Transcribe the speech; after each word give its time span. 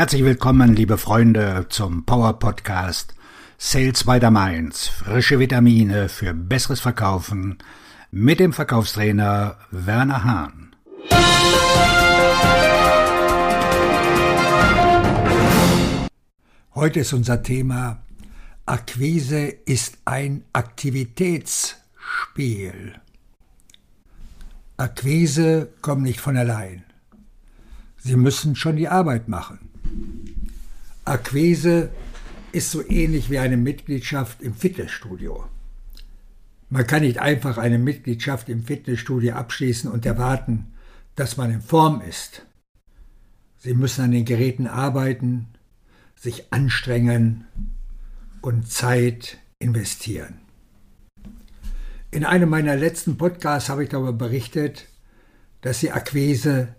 Herzlich 0.00 0.24
willkommen, 0.24 0.72
liebe 0.74 0.96
Freunde, 0.96 1.66
zum 1.68 2.06
Power 2.06 2.38
Podcast 2.38 3.14
Sales 3.58 4.04
by 4.04 4.18
the 4.18 4.30
Mainz. 4.30 4.88
Frische 4.88 5.38
Vitamine 5.38 6.08
für 6.08 6.32
besseres 6.32 6.80
Verkaufen 6.80 7.58
mit 8.10 8.40
dem 8.40 8.54
Verkaufstrainer 8.54 9.58
Werner 9.70 10.24
Hahn. 10.24 10.74
Heute 16.74 17.00
ist 17.00 17.12
unser 17.12 17.42
Thema 17.42 18.00
Akquise 18.64 19.48
ist 19.66 19.98
ein 20.06 20.44
Aktivitätsspiel. 20.54 22.94
Akquise 24.78 25.68
kommt 25.82 26.04
nicht 26.04 26.22
von 26.22 26.38
allein. 26.38 26.84
Sie 27.98 28.16
müssen 28.16 28.56
schon 28.56 28.76
die 28.76 28.88
Arbeit 28.88 29.28
machen. 29.28 29.69
Akquise 31.04 31.90
ist 32.52 32.70
so 32.70 32.88
ähnlich 32.88 33.30
wie 33.30 33.38
eine 33.38 33.56
Mitgliedschaft 33.56 34.42
im 34.42 34.54
Fitnessstudio. 34.54 35.44
Man 36.68 36.86
kann 36.86 37.02
nicht 37.02 37.18
einfach 37.18 37.58
eine 37.58 37.78
Mitgliedschaft 37.78 38.48
im 38.48 38.62
Fitnessstudio 38.62 39.34
abschließen 39.34 39.90
und 39.90 40.06
erwarten, 40.06 40.72
dass 41.16 41.36
man 41.36 41.50
in 41.50 41.62
Form 41.62 42.00
ist. 42.00 42.46
Sie 43.58 43.74
müssen 43.74 44.04
an 44.04 44.12
den 44.12 44.24
Geräten 44.24 44.66
arbeiten, 44.66 45.48
sich 46.16 46.52
anstrengen 46.52 47.44
und 48.40 48.70
Zeit 48.70 49.38
investieren. 49.58 50.38
In 52.10 52.24
einem 52.24 52.48
meiner 52.48 52.76
letzten 52.76 53.16
Podcasts 53.16 53.68
habe 53.68 53.84
ich 53.84 53.90
darüber 53.90 54.12
berichtet, 54.12 54.86
dass 55.60 55.80
die 55.80 55.92
Akquise 55.92 56.74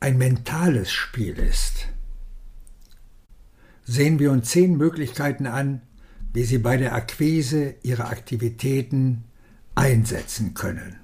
ein 0.00 0.18
mentales 0.18 0.92
Spiel 0.92 1.38
ist. 1.38 1.88
Sehen 3.90 4.20
wir 4.20 4.30
uns 4.30 4.48
zehn 4.48 4.76
Möglichkeiten 4.76 5.48
an, 5.48 5.82
wie 6.32 6.44
Sie 6.44 6.58
bei 6.58 6.76
der 6.76 6.94
Akquise 6.94 7.74
Ihre 7.82 8.04
Aktivitäten 8.04 9.24
einsetzen 9.74 10.54
können. 10.54 10.94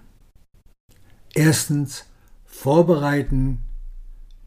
Erstens 1.34 2.05
vorbereiten, 2.45 3.59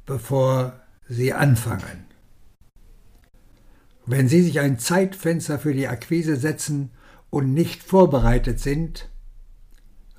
bevor 0.05 0.79
Sie 1.09 1.33
anfangen. 1.33 2.05
Wenn 4.05 4.29
Sie 4.29 4.41
sich 4.41 4.61
ein 4.61 4.79
Zeitfenster 4.79 5.59
für 5.59 5.73
die 5.73 5.89
Akquise 5.89 6.37
setzen 6.37 6.91
und 7.29 7.53
nicht 7.53 7.83
vorbereitet 7.83 8.61
sind, 8.61 9.09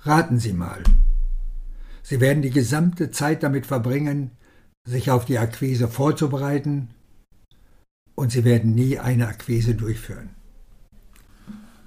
raten 0.03 0.39
Sie 0.39 0.53
mal. 0.53 0.83
Sie 2.03 2.21
werden 2.21 2.43
die 2.43 2.51
gesamte 2.51 3.11
Zeit 3.13 3.43
damit 3.43 3.65
verbringen, 3.65 4.33
sich 4.85 5.11
auf 5.11 5.25
die 5.25 5.39
Akquise 5.39 5.89
vorzubereiten 5.89 6.91
und 8.21 8.31
Sie 8.31 8.45
werden 8.45 8.75
nie 8.75 8.99
eine 8.99 9.29
Akquise 9.29 9.75
durchführen. 9.75 10.29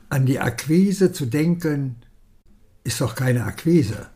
An 0.09 0.26
die 0.26 0.39
Akquise 0.39 1.12
zu 1.12 1.28
denken, 1.28 1.98
ist 2.84 3.02
doch 3.02 3.14
keine 3.14 3.44
Akquise. 3.44 4.08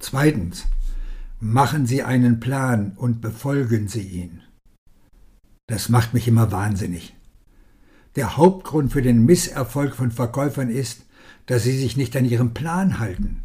Zweitens, 0.00 0.66
machen 1.40 1.86
Sie 1.86 2.02
einen 2.02 2.40
Plan 2.40 2.92
und 2.96 3.22
befolgen 3.22 3.88
Sie 3.88 4.02
ihn. 4.02 4.42
Das 5.66 5.88
macht 5.88 6.12
mich 6.12 6.28
immer 6.28 6.52
wahnsinnig. 6.52 7.16
Der 8.16 8.36
Hauptgrund 8.36 8.92
für 8.92 9.00
den 9.00 9.24
Misserfolg 9.24 9.94
von 9.94 10.10
Verkäufern 10.10 10.68
ist, 10.68 11.06
dass 11.46 11.62
sie 11.62 11.78
sich 11.78 11.96
nicht 11.96 12.14
an 12.18 12.26
ihren 12.26 12.52
Plan 12.52 12.98
halten. 12.98 13.44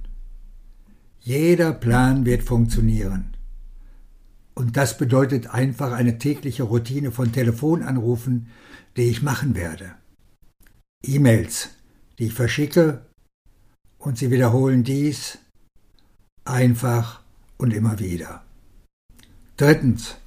Jeder 1.22 1.72
Plan 1.72 2.26
wird 2.26 2.44
funktionieren. 2.44 3.29
Und 4.60 4.76
das 4.76 4.98
bedeutet 4.98 5.48
einfach 5.48 5.94
eine 5.94 6.18
tägliche 6.18 6.64
Routine 6.64 7.14
von 7.14 7.32
Telefonanrufen, 7.32 8.48
die 8.98 9.04
ich 9.04 9.22
machen 9.22 9.56
werde. 9.56 9.96
E-Mails, 11.02 11.70
die 12.18 12.26
ich 12.26 12.34
verschicke, 12.34 13.06
und 14.00 14.18
Sie 14.18 14.32
wiederholen 14.32 14.84
dies 14.84 15.38
einfach 16.44 17.22
und 17.58 17.72
immer 17.72 18.00
wieder. 18.00 18.44
Drittens, 19.56 20.18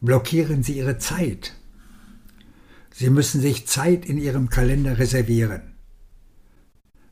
blockieren 0.00 0.62
Sie 0.62 0.78
Ihre 0.78 0.98
Zeit. 0.98 1.56
Sie 2.92 3.10
müssen 3.10 3.40
sich 3.40 3.66
Zeit 3.66 4.06
in 4.06 4.16
Ihrem 4.16 4.48
Kalender 4.48 5.00
reservieren. 5.00 5.74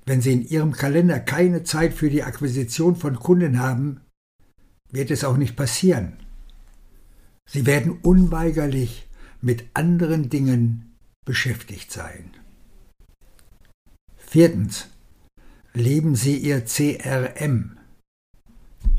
Wenn 0.06 0.21
Sie 0.21 0.34
in 0.34 0.47
Ihrem 0.47 0.71
Kalender 0.71 1.19
keine 1.19 1.65
Zeit 1.65 1.95
für 1.95 2.11
die 2.11 2.22
Akquisition 2.22 2.95
von 2.95 3.19
Kunden 3.19 3.59
haben, 3.59 4.03
wird 4.93 5.11
es 5.11 5.25
auch 5.25 5.37
nicht 5.37 5.56
passieren. 5.56 6.30
Sie 7.53 7.66
werden 7.66 7.99
unweigerlich 8.03 9.09
mit 9.41 9.65
anderen 9.75 10.28
Dingen 10.31 10.94
beschäftigt 11.25 11.91
sein. 11.91 12.31
Viertens. 14.16 14.87
Leben 15.72 16.15
Sie 16.15 16.37
Ihr 16.37 16.65
CRM. 16.65 17.77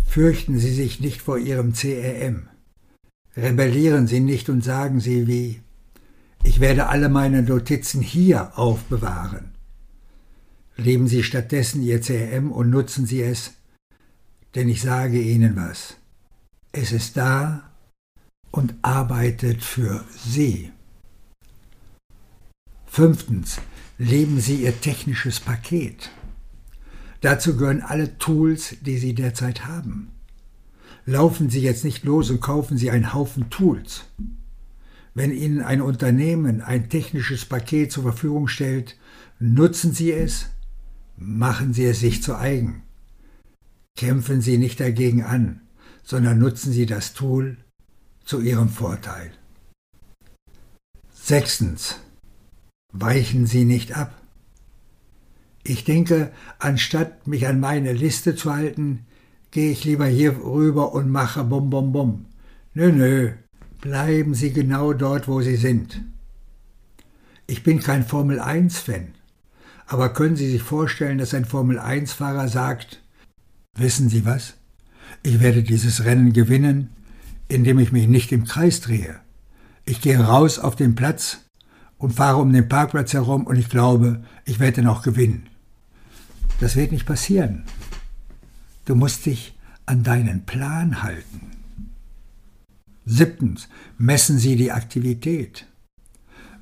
Fürchten 0.05 0.59
Sie 0.59 0.73
sich 0.73 0.99
nicht 0.99 1.21
vor 1.21 1.37
Ihrem 1.37 1.71
CRM. 1.73 2.49
Rebellieren 3.37 4.07
Sie 4.07 4.19
nicht 4.19 4.49
und 4.49 4.61
sagen 4.61 4.99
Sie 4.99 5.27
wie, 5.27 5.61
ich 6.43 6.59
werde 6.59 6.87
alle 6.87 7.07
meine 7.07 7.43
Notizen 7.43 8.01
hier 8.01 8.57
aufbewahren. 8.57 9.51
Leben 10.75 11.07
Sie 11.07 11.23
stattdessen 11.23 11.81
Ihr 11.81 12.01
CRM 12.01 12.51
und 12.51 12.69
nutzen 12.69 13.05
Sie 13.05 13.21
es, 13.21 13.53
denn 14.55 14.67
ich 14.67 14.81
sage 14.81 15.21
Ihnen 15.21 15.55
was. 15.55 15.95
Es 16.73 16.91
ist 16.91 17.15
da 17.15 17.70
und 18.51 18.75
arbeitet 18.81 19.63
für 19.63 20.03
Sie. 20.15 20.71
Fünftens, 22.85 23.59
leben 23.97 24.39
Sie 24.39 24.63
Ihr 24.63 24.79
technisches 24.79 25.39
Paket. 25.39 26.11
Dazu 27.21 27.55
gehören 27.55 27.81
alle 27.81 28.17
Tools, 28.17 28.75
die 28.81 28.97
Sie 28.97 29.13
derzeit 29.13 29.65
haben. 29.65 30.11
Laufen 31.05 31.49
Sie 31.49 31.61
jetzt 31.61 31.83
nicht 31.83 32.03
los 32.03 32.29
und 32.29 32.41
kaufen 32.41 32.77
Sie 32.77 32.91
einen 32.91 33.13
Haufen 33.13 33.49
Tools. 33.49 34.05
Wenn 35.13 35.31
Ihnen 35.31 35.61
ein 35.61 35.81
Unternehmen 35.81 36.61
ein 36.61 36.89
technisches 36.89 37.45
Paket 37.45 37.91
zur 37.91 38.03
Verfügung 38.03 38.47
stellt, 38.47 38.97
nutzen 39.39 39.93
Sie 39.93 40.11
es 40.11 40.47
Machen 41.23 41.71
Sie 41.71 41.85
es 41.85 41.99
sich 41.99 42.23
zu 42.23 42.35
eigen. 42.35 42.81
Kämpfen 43.95 44.41
Sie 44.41 44.57
nicht 44.57 44.79
dagegen 44.79 45.23
an, 45.23 45.61
sondern 46.01 46.39
nutzen 46.39 46.71
Sie 46.73 46.87
das 46.87 47.13
Tool 47.13 47.57
zu 48.31 48.39
Ihrem 48.39 48.69
Vorteil. 48.69 49.31
Sechstens. 51.13 51.99
Weichen 52.93 53.45
Sie 53.45 53.65
nicht 53.65 53.97
ab. 53.97 54.13
Ich 55.63 55.83
denke, 55.83 56.31
anstatt 56.57 57.27
mich 57.27 57.45
an 57.45 57.59
meine 57.59 57.91
Liste 57.91 58.33
zu 58.33 58.53
halten, 58.53 59.05
gehe 59.51 59.69
ich 59.69 59.83
lieber 59.83 60.05
hier 60.05 60.37
rüber 60.37 60.93
und 60.93 61.09
mache 61.09 61.43
bum 61.43 61.69
bum 61.69 61.91
bum. 61.91 62.25
Nö, 62.73 62.93
nö, 62.93 63.31
bleiben 63.81 64.33
Sie 64.33 64.53
genau 64.53 64.93
dort, 64.93 65.27
wo 65.27 65.41
Sie 65.41 65.57
sind. 65.57 66.01
Ich 67.47 67.63
bin 67.63 67.81
kein 67.81 68.05
Formel 68.05 68.39
1-Fan. 68.39 69.09
Aber 69.87 70.13
können 70.13 70.37
Sie 70.37 70.49
sich 70.49 70.63
vorstellen, 70.63 71.17
dass 71.17 71.33
ein 71.33 71.43
Formel-1-Fahrer 71.43 72.47
sagt, 72.47 73.03
wissen 73.75 74.07
Sie 74.07 74.23
was? 74.23 74.53
Ich 75.21 75.41
werde 75.41 75.63
dieses 75.63 76.05
Rennen 76.05 76.31
gewinnen, 76.31 76.91
indem 77.51 77.79
ich 77.79 77.91
mich 77.91 78.07
nicht 78.07 78.31
im 78.31 78.45
Kreis 78.45 78.81
drehe. 78.81 79.19
Ich 79.85 80.01
gehe 80.01 80.19
raus 80.19 80.57
auf 80.57 80.75
den 80.75 80.95
Platz 80.95 81.39
und 81.97 82.13
fahre 82.13 82.37
um 82.37 82.51
den 82.51 82.69
Parkplatz 82.69 83.13
herum 83.13 83.45
und 83.45 83.57
ich 83.57 83.69
glaube, 83.69 84.23
ich 84.45 84.59
werde 84.59 84.81
noch 84.81 85.03
gewinnen. 85.03 85.47
Das 86.59 86.75
wird 86.75 86.91
nicht 86.91 87.05
passieren. 87.05 87.63
Du 88.85 88.95
musst 88.95 89.25
dich 89.25 89.57
an 89.85 90.03
deinen 90.03 90.45
Plan 90.45 91.03
halten. 91.03 91.51
Siebtens, 93.05 93.67
messen 93.97 94.37
Sie 94.37 94.55
die 94.55 94.71
Aktivität. 94.71 95.65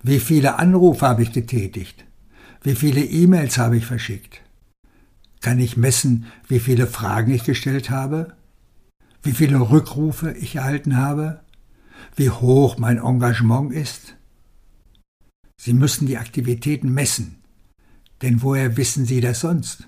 Wie 0.02 0.20
viele 0.20 0.58
Anrufe 0.58 1.06
habe 1.06 1.24
ich 1.24 1.34
getätigt? 1.34 2.06
Wie 2.64 2.76
viele 2.76 3.04
E-Mails 3.04 3.58
habe 3.58 3.78
ich 3.78 3.86
verschickt? 3.86 4.42
Kann 5.42 5.60
ich 5.60 5.78
messen, 5.78 6.26
wie 6.48 6.60
viele 6.60 6.88
Fragen 6.88 7.32
ich 7.32 7.44
gestellt 7.44 7.90
habe? 7.90 8.34
Wie 9.22 9.34
viele 9.34 9.60
Rückrufe 9.60 10.32
ich 10.32 10.56
erhalten 10.56 10.98
habe? 10.98 11.42
Wie 12.16 12.30
hoch 12.30 12.78
mein 12.78 12.98
Engagement 12.98 13.74
ist? 13.74 14.16
Sie 15.58 15.74
müssen 15.74 16.08
die 16.08 16.18
Aktivitäten 16.18 16.94
messen, 16.94 17.36
denn 18.22 18.42
woher 18.42 18.78
wissen 18.78 19.06
Sie 19.06 19.20
das 19.20 19.42
sonst? 19.42 19.88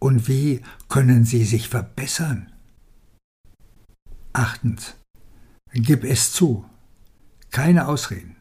Und 0.00 0.26
wie 0.26 0.62
können 0.88 1.24
Sie 1.24 1.44
sich 1.44 1.68
verbessern? 1.68 2.50
Achtens. 4.32 4.94
Gib 5.72 6.04
es 6.04 6.32
zu. 6.32 6.64
Keine 7.50 7.86
Ausreden. 7.86 8.36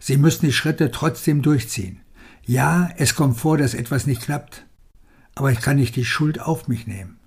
Sie 0.00 0.16
müssen 0.16 0.46
die 0.46 0.52
Schritte 0.52 0.90
trotzdem 0.90 1.42
durchziehen. 1.42 2.00
Ja, 2.44 2.90
es 2.96 3.14
kommt 3.14 3.38
vor, 3.38 3.58
dass 3.58 3.74
etwas 3.74 4.06
nicht 4.06 4.22
klappt, 4.22 4.66
aber 5.34 5.52
ich 5.52 5.60
kann 5.60 5.76
nicht 5.76 5.94
die 5.96 6.04
Schuld 6.04 6.40
auf 6.40 6.66
mich 6.66 6.86
nehmen. 6.86 7.18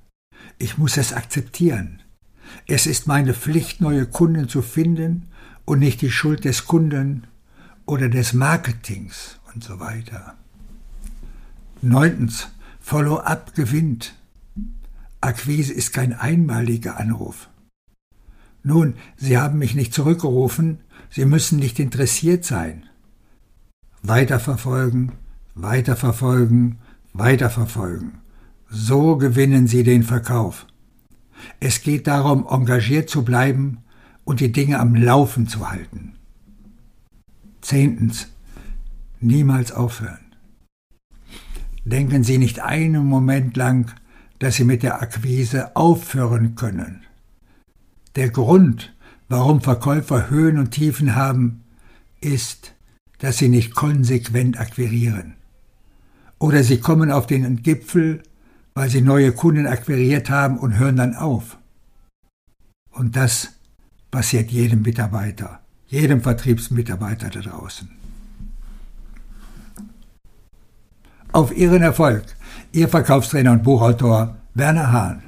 Ich 0.57 0.77
muss 0.77 0.97
es 0.97 1.13
akzeptieren. 1.13 2.01
Es 2.67 2.85
ist 2.85 3.07
meine 3.07 3.33
Pflicht, 3.33 3.81
neue 3.81 4.05
Kunden 4.05 4.47
zu 4.49 4.61
finden 4.61 5.27
und 5.65 5.79
nicht 5.79 6.01
die 6.01 6.11
Schuld 6.11 6.45
des 6.45 6.65
Kunden 6.65 7.27
oder 7.85 8.09
des 8.09 8.33
Marketings 8.33 9.39
und 9.53 9.63
so 9.63 9.79
weiter. 9.79 10.37
Neuntens, 11.81 12.49
Follow-up 12.79 13.55
gewinnt. 13.55 14.15
Akquise 15.19 15.73
ist 15.73 15.93
kein 15.93 16.13
einmaliger 16.13 16.99
Anruf. 16.99 17.49
Nun, 18.63 18.95
Sie 19.17 19.37
haben 19.37 19.59
mich 19.59 19.75
nicht 19.75 19.93
zurückgerufen, 19.93 20.79
Sie 21.09 21.25
müssen 21.25 21.57
nicht 21.59 21.79
interessiert 21.79 22.45
sein. 22.45 22.83
Weiterverfolgen, 24.03 25.11
weiterverfolgen, 25.55 26.79
weiterverfolgen. 27.13 28.19
So 28.73 29.17
gewinnen 29.17 29.67
Sie 29.67 29.83
den 29.83 30.03
Verkauf. 30.03 30.65
Es 31.59 31.81
geht 31.81 32.07
darum, 32.07 32.47
engagiert 32.49 33.09
zu 33.09 33.25
bleiben 33.25 33.79
und 34.23 34.39
die 34.39 34.53
Dinge 34.53 34.79
am 34.79 34.95
Laufen 34.95 35.49
zu 35.49 35.69
halten. 35.69 36.13
Zehntens. 37.59 38.29
Niemals 39.19 39.73
aufhören. 39.73 40.25
Denken 41.83 42.23
Sie 42.23 42.37
nicht 42.37 42.61
einen 42.61 43.05
Moment 43.05 43.57
lang, 43.57 43.91
dass 44.39 44.55
Sie 44.55 44.63
mit 44.63 44.83
der 44.83 45.01
Akquise 45.01 45.75
aufhören 45.75 46.55
können. 46.55 47.03
Der 48.15 48.29
Grund, 48.29 48.93
warum 49.27 49.59
Verkäufer 49.59 50.29
Höhen 50.29 50.57
und 50.57 50.71
Tiefen 50.71 51.15
haben, 51.15 51.63
ist, 52.21 52.73
dass 53.19 53.37
sie 53.37 53.49
nicht 53.49 53.75
konsequent 53.75 54.59
akquirieren. 54.59 55.35
Oder 56.39 56.63
sie 56.63 56.79
kommen 56.79 57.11
auf 57.11 57.27
den 57.27 57.61
Gipfel, 57.63 58.23
weil 58.73 58.89
sie 58.89 59.01
neue 59.01 59.31
Kunden 59.31 59.67
akquiriert 59.67 60.29
haben 60.29 60.57
und 60.57 60.77
hören 60.77 60.95
dann 60.95 61.15
auf. 61.15 61.57
Und 62.91 63.15
das 63.15 63.49
passiert 64.11 64.51
jedem 64.51 64.81
Mitarbeiter, 64.81 65.61
jedem 65.87 66.21
Vertriebsmitarbeiter 66.21 67.29
da 67.29 67.39
draußen. 67.39 67.89
Auf 71.31 71.55
Ihren 71.55 71.81
Erfolg, 71.81 72.23
Ihr 72.73 72.89
Verkaufstrainer 72.89 73.53
und 73.53 73.63
Buchautor 73.63 74.35
Werner 74.53 74.91
Hahn. 74.91 75.23